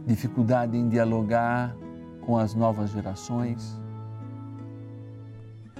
dificuldade 0.05 0.77
em 0.77 0.87
dialogar 0.89 1.75
com 2.21 2.37
as 2.37 2.55
novas 2.55 2.91
gerações, 2.91 3.79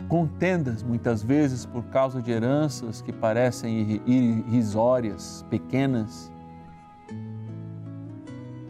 contendas 0.08 0.82
muitas 0.82 1.22
vezes 1.22 1.66
por 1.66 1.84
causa 1.86 2.22
de 2.22 2.32
heranças 2.32 3.02
que 3.02 3.14
parecem 3.14 4.02
irrisórias, 4.06 5.46
pequenas, 5.50 6.32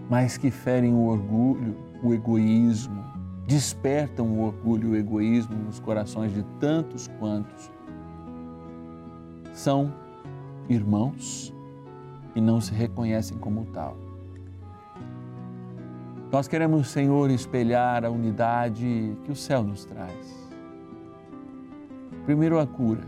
mas 0.10 0.38
que 0.38 0.52
ferem 0.52 0.94
o 0.94 1.06
orgulho, 1.06 1.89
o 2.02 2.14
egoísmo, 2.14 3.04
despertam 3.46 4.28
o 4.28 4.44
orgulho 4.44 4.90
e 4.90 4.92
o 4.92 4.96
egoísmo 4.96 5.56
nos 5.58 5.80
corações 5.80 6.34
de 6.34 6.44
tantos 6.60 7.08
quantos 7.20 7.72
são 9.54 9.92
irmãos 10.70 11.54
e 12.36 12.42
não 12.42 12.62
se 12.62 12.74
reconhecem 12.74 13.38
como 13.38 13.66
tal. 13.74 13.98
Nós 16.32 16.48
queremos, 16.48 16.90
Senhor, 16.90 17.32
espelhar 17.32 18.06
a 18.06 18.10
unidade 18.12 19.18
que 19.24 19.32
o 19.32 19.36
céu 19.36 19.64
nos 19.64 19.84
traz. 19.84 20.48
Primeiro, 22.24 22.60
a 22.60 22.68
cura, 22.68 23.04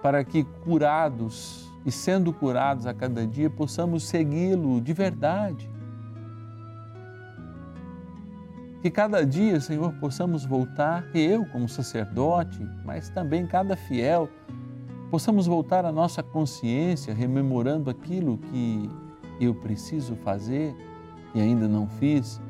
para 0.00 0.22
que 0.22 0.44
curados 0.44 1.68
e 1.84 1.90
sendo 1.90 2.32
curados 2.32 2.86
a 2.86 2.94
cada 2.94 3.26
dia 3.26 3.50
possamos 3.50 4.04
segui-lo 4.04 4.80
de 4.80 4.92
verdade. 4.92 5.68
Que 8.86 8.90
cada 8.92 9.26
dia, 9.26 9.58
Senhor, 9.58 9.92
possamos 9.94 10.44
voltar, 10.44 11.04
eu 11.12 11.44
como 11.46 11.68
sacerdote, 11.68 12.64
mas 12.84 13.08
também 13.08 13.44
cada 13.44 13.76
fiel, 13.76 14.28
possamos 15.10 15.44
voltar 15.44 15.84
à 15.84 15.90
nossa 15.90 16.22
consciência, 16.22 17.12
rememorando 17.12 17.90
aquilo 17.90 18.38
que 18.38 18.88
eu 19.40 19.52
preciso 19.56 20.14
fazer 20.14 20.72
e 21.34 21.40
ainda 21.40 21.66
não 21.66 21.88
fiz, 21.88 22.40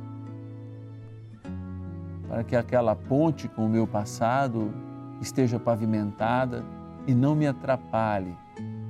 para 2.28 2.44
que 2.44 2.54
aquela 2.54 2.94
ponte 2.94 3.48
com 3.48 3.64
o 3.64 3.70
meu 3.70 3.86
passado 3.86 4.74
esteja 5.22 5.58
pavimentada 5.58 6.62
e 7.06 7.14
não 7.14 7.34
me 7.34 7.46
atrapalhe 7.46 8.36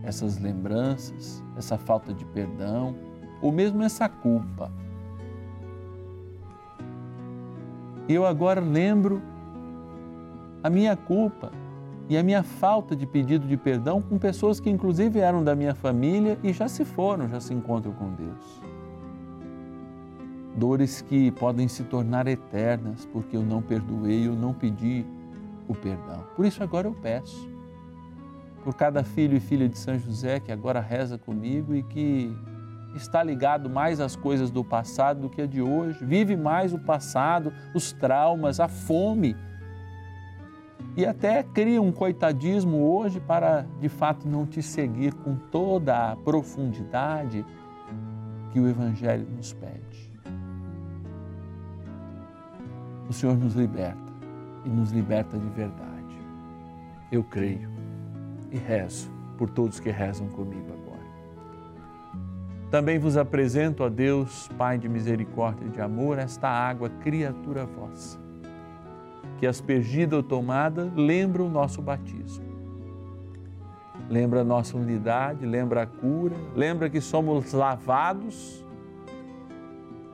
essas 0.03 0.37
lembranças, 0.37 1.45
essa 1.57 1.79
falta 1.79 2.13
de 2.13 2.25
perdão 2.25 2.97
ou 3.41 3.53
mesmo 3.53 3.85
essa 3.85 4.09
culpa. 4.09 4.69
E 8.09 8.15
eu 8.15 8.27
agora 8.27 8.61
lembro 8.61 9.21
a 10.63 10.71
minha 10.71 10.97
culpa 10.97 11.51
e 12.09 12.17
a 12.17 12.23
minha 12.23 12.43
falta 12.43 12.95
de 12.95 13.07
pedido 13.07 13.47
de 13.47 13.57
perdão 13.57 14.01
com 14.01 14.19
pessoas 14.19 14.61
que 14.61 14.71
inclusive 14.71 15.19
eram 15.19 15.43
da 15.43 15.55
minha 15.55 15.75
família 15.75 16.39
e 16.43 16.53
já 16.53 16.69
se 16.69 16.85
foram, 16.85 17.29
já 17.29 17.41
se 17.41 17.53
encontram 17.53 17.93
com 17.93 18.11
Deus 18.13 18.77
dores 20.57 21.03
que 21.03 21.31
podem 21.33 21.69
se 21.69 21.85
tornar 21.85 22.27
eternas 22.27 23.07
porque 23.13 23.37
eu 23.37 23.43
não 23.43 23.61
perdoei, 23.61 24.27
eu 24.27 24.35
não 24.35 24.55
pedi 24.55 25.05
o 25.69 25.75
perdão. 25.75 26.25
Por 26.35 26.47
isso 26.47 26.63
agora 26.63 26.89
eu 26.89 26.95
peço 26.95 27.49
por 28.65 28.75
cada 28.75 29.05
filho 29.05 29.37
e 29.37 29.41
filha 29.41 29.69
de 29.69 29.79
São 29.79 29.99
José 29.99 30.41
que 30.41 30.51
agora 30.51 30.81
reza 30.81 31.19
comigo 31.19 31.75
e 31.75 31.83
que 31.83 32.35
está 32.97 33.23
ligado 33.23 33.69
mais 33.69 34.01
às 34.01 34.17
coisas 34.17 34.51
do 34.51 34.65
passado 34.65 35.23
do 35.23 35.31
que 35.31 35.43
a 35.43 35.47
de 35.47 35.63
hoje, 35.63 36.05
vive 36.05 36.37
mais 36.37 36.73
o 36.73 36.79
passado, 36.79 37.53
os 37.75 37.93
traumas, 37.93 38.61
a 38.61 38.69
fome. 38.69 39.37
E 40.97 41.05
até 41.05 41.43
cria 41.43 41.81
um 41.81 41.93
coitadismo 41.93 42.79
hoje 42.79 43.21
para 43.21 43.67
de 43.81 43.89
fato 43.89 44.27
não 44.29 44.47
te 44.47 44.63
seguir 44.63 45.13
com 45.15 45.37
toda 45.37 46.13
a 46.13 46.17
profundidade 46.17 47.45
que 48.51 48.61
o 48.61 48.69
Evangelho 48.69 49.27
nos 49.37 49.53
pede 49.53 49.87
o 53.09 53.13
Senhor 53.13 53.37
nos 53.37 53.55
liberta 53.55 54.13
e 54.65 54.69
nos 54.69 54.91
liberta 54.91 55.39
de 55.39 55.49
verdade. 55.51 55.87
Eu 57.11 57.23
creio 57.23 57.71
e 58.51 58.57
rezo 58.57 59.11
por 59.39 59.51
todos 59.51 59.79
que 59.79 59.91
rezam 59.91 60.29
comigo. 60.29 60.76
Também 62.77 62.99
vos 62.99 63.17
apresento 63.17 63.83
a 63.85 63.89
Deus, 63.89 64.51
Pai 64.59 64.77
de 64.77 64.87
misericórdia 64.87 65.65
e 65.65 65.71
de 65.71 65.81
amor, 65.81 66.19
esta 66.19 66.47
água, 66.47 66.91
criatura 66.91 67.65
vossa, 67.65 68.19
que 69.39 69.47
aspergida 69.47 70.15
ou 70.15 70.23
tomada 70.23 70.93
lembra 70.95 71.43
o 71.43 71.49
nosso 71.49 71.81
batismo. 71.81 72.45
Lembra 74.11 74.43
a 74.43 74.45
nossa 74.45 74.77
unidade, 74.77 75.47
lembra 75.47 75.85
a 75.85 75.87
cura, 75.87 76.37
lembra 76.55 76.91
que 76.91 77.01
somos 77.01 77.55
lavados, 77.55 78.63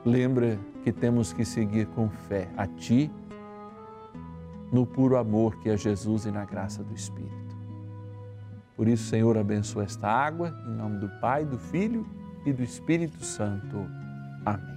lembra 0.05 0.57
que 0.85 0.93
temos 0.93 1.33
que 1.33 1.45
seguir 1.45 1.87
com 1.87 2.09
fé 2.09 2.49
a 2.57 2.65
Ti, 2.65 3.11
no 4.73 4.87
puro 4.87 5.17
amor 5.17 5.57
que 5.57 5.69
é 5.69 5.77
Jesus 5.77 6.27
e 6.27 6.31
na 6.31 6.45
graça 6.45 6.85
do 6.85 6.95
Espírito. 6.95 7.57
Por 8.77 8.87
isso, 8.87 9.09
Senhor, 9.09 9.37
abençoa 9.37 9.83
esta 9.83 10.07
água, 10.07 10.55
em 10.65 10.77
nome 10.77 10.99
do 10.99 11.09
Pai, 11.21 11.45
do 11.45 11.59
Filho 11.59 12.22
e 12.45 12.53
do 12.53 12.63
Espírito 12.63 13.25
Santo. 13.25 13.87
Amém. 14.45 14.73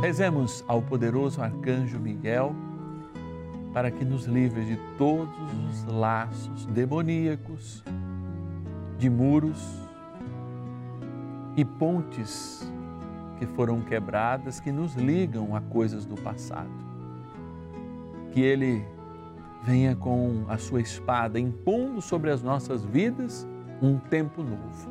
Rezemos 0.00 0.64
ao 0.68 0.80
poderoso 0.80 1.42
arcanjo 1.42 1.98
Miguel 1.98 2.54
para 3.72 3.90
que 3.90 4.04
nos 4.04 4.24
livre 4.24 4.64
de 4.64 4.76
todos 4.96 5.36
os 5.70 5.84
laços 5.84 6.64
demoníacos, 6.66 7.84
de 8.98 9.10
muros, 9.10 9.86
e 11.56 11.64
pontes 11.64 12.70
que 13.38 13.46
foram 13.46 13.80
quebradas 13.80 14.60
que 14.60 14.70
nos 14.70 14.94
ligam 14.94 15.56
a 15.56 15.60
coisas 15.60 16.04
do 16.04 16.14
passado. 16.14 16.70
Que 18.32 18.40
Ele 18.40 18.84
venha 19.62 19.94
com 19.96 20.44
a 20.48 20.58
sua 20.58 20.80
espada 20.80 21.38
impondo 21.38 22.00
sobre 22.00 22.30
as 22.30 22.42
nossas 22.42 22.84
vidas 22.84 23.46
um 23.82 23.98
tempo 23.98 24.42
novo, 24.42 24.90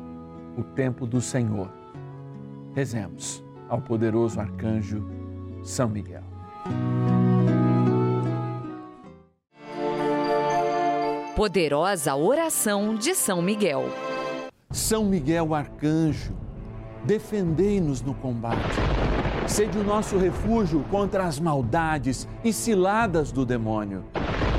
o 0.56 0.62
tempo 0.62 1.06
do 1.06 1.20
Senhor. 1.20 1.70
Rezemos 2.74 3.42
ao 3.68 3.80
poderoso 3.80 4.40
arcanjo 4.40 5.04
São 5.62 5.88
Miguel. 5.88 6.22
Poderosa 11.34 12.14
oração 12.14 12.94
de 12.94 13.14
São 13.14 13.42
Miguel. 13.42 13.84
São 14.70 15.04
Miguel 15.04 15.54
arcanjo 15.54 16.34
defendei-nos 17.06 18.02
no 18.02 18.12
combate. 18.14 18.76
Sede 19.46 19.78
o 19.78 19.84
nosso 19.84 20.18
refúgio 20.18 20.84
contra 20.90 21.24
as 21.24 21.38
maldades 21.38 22.26
e 22.42 22.52
ciladas 22.52 23.30
do 23.30 23.46
demônio. 23.46 24.04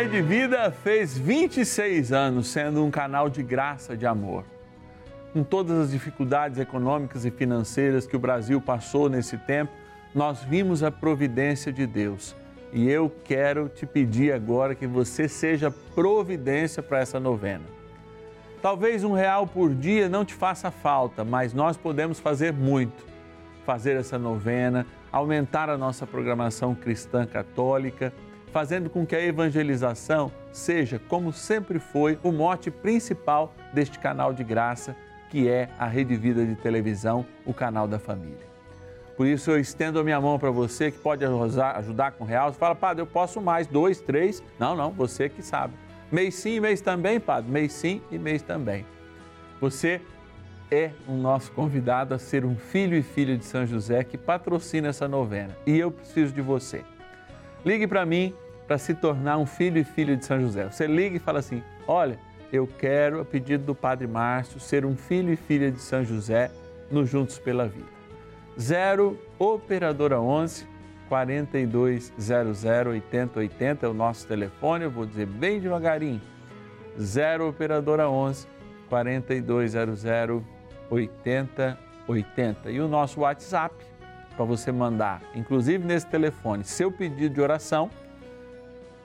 Rede 0.00 0.22
Vida 0.22 0.70
fez 0.70 1.18
26 1.18 2.10
anos 2.10 2.46
sendo 2.46 2.82
um 2.82 2.90
canal 2.90 3.28
de 3.28 3.42
graça, 3.42 3.94
de 3.94 4.06
amor. 4.06 4.46
Com 5.34 5.44
todas 5.44 5.78
as 5.78 5.90
dificuldades 5.90 6.58
econômicas 6.58 7.26
e 7.26 7.30
financeiras 7.30 8.06
que 8.06 8.16
o 8.16 8.18
Brasil 8.18 8.62
passou 8.62 9.10
nesse 9.10 9.36
tempo, 9.36 9.70
nós 10.14 10.42
vimos 10.42 10.82
a 10.82 10.90
providência 10.90 11.70
de 11.70 11.86
Deus. 11.86 12.34
E 12.72 12.88
eu 12.88 13.14
quero 13.24 13.68
te 13.68 13.84
pedir 13.84 14.32
agora 14.32 14.74
que 14.74 14.86
você 14.86 15.28
seja 15.28 15.70
providência 15.70 16.82
para 16.82 17.00
essa 17.00 17.20
novena. 17.20 17.66
Talvez 18.62 19.04
um 19.04 19.12
real 19.12 19.46
por 19.46 19.74
dia 19.74 20.08
não 20.08 20.24
te 20.24 20.32
faça 20.32 20.70
falta, 20.70 21.24
mas 21.24 21.52
nós 21.52 21.76
podemos 21.76 22.18
fazer 22.18 22.54
muito. 22.54 23.04
Fazer 23.66 23.98
essa 23.98 24.18
novena, 24.18 24.86
aumentar 25.12 25.68
a 25.68 25.76
nossa 25.76 26.06
programação 26.06 26.74
cristã 26.74 27.26
católica, 27.26 28.14
fazendo 28.52 28.90
com 28.90 29.06
que 29.06 29.14
a 29.16 29.24
evangelização 29.24 30.30
seja, 30.52 31.00
como 31.08 31.32
sempre 31.32 31.78
foi, 31.78 32.18
o 32.22 32.32
mote 32.32 32.70
principal 32.70 33.54
deste 33.72 33.98
canal 33.98 34.32
de 34.32 34.44
graça, 34.44 34.96
que 35.30 35.48
é 35.48 35.68
a 35.78 35.86
Rede 35.86 36.16
Vida 36.16 36.44
de 36.44 36.56
Televisão, 36.56 37.24
o 37.46 37.54
canal 37.54 37.86
da 37.86 37.98
família. 37.98 38.50
Por 39.16 39.26
isso 39.26 39.50
eu 39.50 39.60
estendo 39.60 40.00
a 40.00 40.02
minha 40.02 40.20
mão 40.20 40.38
para 40.38 40.50
você 40.50 40.90
que 40.90 40.98
pode 40.98 41.24
ajudar 41.24 42.12
com 42.12 42.24
real. 42.24 42.52
Você 42.52 42.58
fala, 42.58 42.74
padre, 42.74 43.02
eu 43.02 43.06
posso 43.06 43.40
mais, 43.40 43.66
dois, 43.66 44.00
três. 44.00 44.42
Não, 44.58 44.74
não, 44.74 44.90
você 44.90 45.28
que 45.28 45.42
sabe. 45.42 45.74
Mês 46.10 46.36
sim, 46.36 46.58
mês 46.58 46.80
também, 46.80 47.20
padre. 47.20 47.50
Mês 47.50 47.72
sim 47.72 48.00
e 48.10 48.18
mês 48.18 48.40
também. 48.42 48.86
Você 49.60 50.00
é 50.70 50.92
o 51.06 51.12
nosso 51.12 51.52
convidado 51.52 52.14
a 52.14 52.18
ser 52.18 52.44
um 52.46 52.56
filho 52.56 52.96
e 52.96 53.02
filha 53.02 53.36
de 53.36 53.44
São 53.44 53.66
José 53.66 54.02
que 54.04 54.16
patrocina 54.16 54.88
essa 54.88 55.06
novena. 55.06 55.54
E 55.66 55.78
eu 55.78 55.90
preciso 55.90 56.32
de 56.32 56.40
você. 56.40 56.82
Ligue 57.64 57.86
para 57.86 58.06
mim 58.06 58.34
para 58.66 58.78
se 58.78 58.94
tornar 58.94 59.36
um 59.36 59.46
filho 59.46 59.78
e 59.78 59.84
filha 59.84 60.16
de 60.16 60.24
São 60.24 60.40
José. 60.40 60.70
Você 60.70 60.86
liga 60.86 61.16
e 61.16 61.18
fala 61.18 61.40
assim: 61.40 61.62
olha, 61.86 62.18
eu 62.52 62.66
quero, 62.66 63.20
a 63.20 63.24
pedido 63.24 63.64
do 63.64 63.74
Padre 63.74 64.06
Márcio, 64.06 64.58
ser 64.58 64.86
um 64.86 64.96
filho 64.96 65.32
e 65.32 65.36
filha 65.36 65.70
de 65.70 65.80
São 65.80 66.04
José 66.04 66.50
no 66.90 67.04
Juntos 67.04 67.38
pela 67.38 67.66
Vida. 67.66 67.88
0 68.58 69.18
Operadora 69.38 70.20
11 70.20 70.66
4200 71.08 72.64
8080 72.64 73.86
é 73.86 73.88
o 73.88 73.94
nosso 73.94 74.26
telefone, 74.26 74.84
eu 74.84 74.90
vou 74.90 75.06
dizer 75.06 75.26
bem 75.26 75.60
devagarinho. 75.60 76.20
0 77.00 77.48
Operadora 77.48 78.08
11 78.08 78.46
4200 78.88 80.04
8080. 80.90 82.70
E 82.70 82.80
o 82.80 82.88
nosso 82.88 83.20
WhatsApp 83.20 83.74
para 84.40 84.46
você 84.46 84.72
mandar, 84.72 85.20
inclusive 85.34 85.84
nesse 85.84 86.06
telefone, 86.06 86.64
seu 86.64 86.90
pedido 86.90 87.34
de 87.34 87.42
oração, 87.42 87.90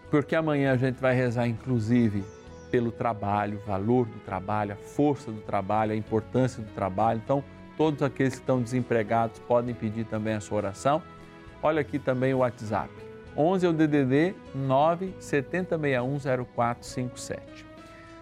porque 0.10 0.34
amanhã 0.34 0.72
a 0.72 0.78
gente 0.78 0.96
vai 0.96 1.14
rezar, 1.14 1.46
inclusive, 1.46 2.24
pelo 2.72 2.90
trabalho, 2.90 3.60
o 3.62 3.68
valor 3.68 4.06
do 4.06 4.18
trabalho, 4.20 4.72
a 4.72 4.78
força 4.78 5.34
do 5.34 5.42
trabalho, 5.42 5.92
a 5.92 5.96
importância 5.96 6.64
do 6.64 6.72
trabalho. 6.72 7.20
Então, 7.22 7.44
todos 7.76 8.02
aqueles 8.02 8.36
que 8.36 8.40
estão 8.40 8.62
desempregados 8.62 9.38
podem 9.40 9.76
pedir 9.76 10.06
também 10.06 10.36
a 10.36 10.40
sua 10.40 10.56
oração. 10.56 11.04
Olha 11.62 11.82
aqui 11.82 12.00
também 12.00 12.34
o 12.34 12.38
WhatsApp. 12.38 12.90
11 13.36 13.66
é 13.66 13.70
o 13.70 13.74
DDD 13.74 14.34
970610457. 14.56 17.40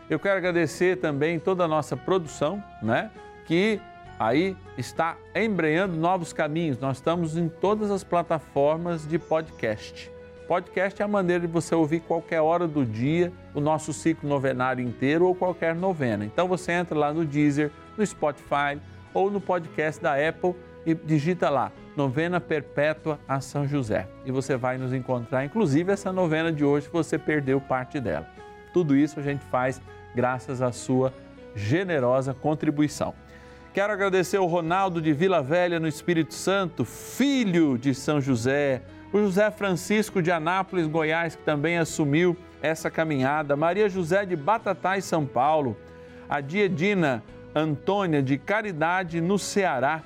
Eu 0.09 0.17
quero 0.17 0.39
agradecer 0.39 0.97
também 0.97 1.37
toda 1.37 1.65
a 1.65 1.67
nossa 1.67 1.95
produção, 1.95 2.63
né? 2.81 3.11
Que 3.45 3.79
aí 4.19 4.55
está 4.77 5.17
embreando 5.35 5.95
novos 5.95 6.33
caminhos. 6.33 6.79
Nós 6.79 6.97
estamos 6.97 7.37
em 7.37 7.47
todas 7.47 7.91
as 7.91 8.03
plataformas 8.03 9.07
de 9.07 9.17
podcast. 9.19 10.11
Podcast 10.47 11.01
é 11.01 11.05
a 11.05 11.07
maneira 11.07 11.47
de 11.47 11.51
você 11.51 11.73
ouvir 11.73 12.01
qualquer 12.01 12.41
hora 12.41 12.67
do 12.67 12.85
dia 12.85 13.31
o 13.53 13.61
nosso 13.61 13.93
ciclo 13.93 14.27
novenário 14.27 14.83
inteiro 14.83 15.25
ou 15.25 15.33
qualquer 15.33 15.73
novena. 15.73 16.25
Então 16.25 16.47
você 16.47 16.73
entra 16.73 16.97
lá 16.97 17.13
no 17.13 17.25
Deezer, 17.25 17.71
no 17.97 18.05
Spotify 18.05 18.79
ou 19.13 19.31
no 19.31 19.39
podcast 19.39 20.01
da 20.01 20.13
Apple 20.15 20.53
e 20.85 20.93
digita 20.93 21.49
lá 21.49 21.71
Novena 21.95 22.41
Perpétua 22.41 23.19
a 23.27 23.39
São 23.39 23.67
José. 23.67 24.07
E 24.25 24.31
você 24.31 24.57
vai 24.57 24.77
nos 24.77 24.93
encontrar, 24.93 25.45
inclusive 25.45 25.91
essa 25.91 26.11
novena 26.11 26.51
de 26.51 26.65
hoje, 26.65 26.87
se 26.87 26.91
você 26.91 27.17
perdeu 27.17 27.61
parte 27.61 27.99
dela. 27.99 28.27
Tudo 28.73 28.95
isso 28.95 29.19
a 29.19 29.23
gente 29.23 29.45
faz 29.45 29.81
graças 30.15 30.61
à 30.61 30.71
sua 30.71 31.13
generosa 31.55 32.33
contribuição. 32.33 33.13
Quero 33.73 33.91
agradecer 33.91 34.37
o 34.37 34.45
Ronaldo 34.45 35.01
de 35.01 35.11
Vila 35.13 35.41
Velha, 35.41 35.79
no 35.79 35.87
Espírito 35.87 36.35
Santo, 36.35 36.85
filho 36.85 37.77
de 37.77 37.95
São 37.95 38.21
José 38.21 38.83
o 39.13 39.19
José 39.19 39.51
Francisco 39.51 40.23
de 40.23 40.31
Anápolis, 40.31 40.87
Goiás, 40.87 41.35
que 41.35 41.43
também 41.43 41.77
assumiu 41.77 42.35
essa 42.63 42.89
caminhada, 42.89 43.55
Maria 43.55 43.87
José 43.87 44.25
de 44.25 44.35
Batatais, 44.35 45.05
São 45.05 45.23
Paulo, 45.23 45.77
a 46.27 46.41
Diedina 46.41 47.23
Antônia 47.53 48.23
de 48.23 48.39
Caridade, 48.39 49.21
no 49.21 49.37
Ceará, 49.37 50.01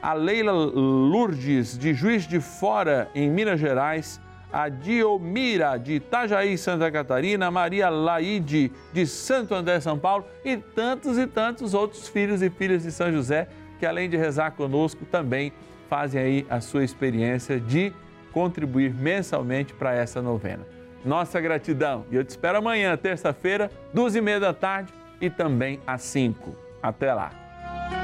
a 0.00 0.12
Leila 0.12 0.52
Lourdes 0.52 1.76
de 1.76 1.92
Juiz 1.94 2.28
de 2.28 2.38
Fora, 2.38 3.08
em 3.12 3.28
Minas 3.28 3.58
Gerais, 3.58 4.20
a 4.54 4.68
Diomira 4.68 5.76
de 5.76 5.94
Itajaí, 5.94 6.56
Santa 6.56 6.88
Catarina, 6.88 7.50
Maria 7.50 7.88
Laide 7.88 8.70
de 8.92 9.04
Santo 9.04 9.52
André, 9.52 9.80
São 9.80 9.98
Paulo 9.98 10.24
e 10.44 10.56
tantos 10.56 11.18
e 11.18 11.26
tantos 11.26 11.74
outros 11.74 12.06
filhos 12.06 12.40
e 12.40 12.48
filhas 12.48 12.84
de 12.84 12.92
São 12.92 13.10
José 13.10 13.48
que 13.80 13.84
além 13.84 14.08
de 14.08 14.16
rezar 14.16 14.52
conosco 14.52 15.04
também 15.06 15.52
fazem 15.90 16.22
aí 16.22 16.46
a 16.48 16.60
sua 16.60 16.84
experiência 16.84 17.58
de 17.58 17.92
contribuir 18.30 18.94
mensalmente 18.94 19.74
para 19.74 19.92
essa 19.92 20.22
novena. 20.22 20.64
Nossa 21.04 21.40
gratidão 21.40 22.06
e 22.08 22.14
eu 22.14 22.24
te 22.24 22.30
espero 22.30 22.58
amanhã, 22.58 22.96
terça-feira, 22.96 23.68
duas 23.92 24.14
e 24.14 24.20
meia 24.20 24.38
da 24.38 24.54
tarde 24.54 24.92
e 25.20 25.28
também 25.28 25.80
às 25.84 26.02
cinco. 26.02 26.54
Até 26.80 27.12
lá. 27.12 28.03